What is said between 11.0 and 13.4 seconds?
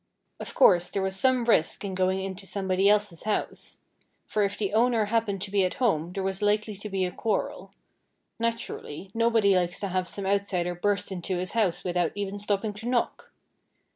into his house without even stopping to knock.